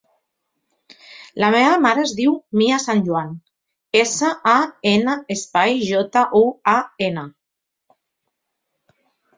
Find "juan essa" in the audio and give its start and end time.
3.09-4.33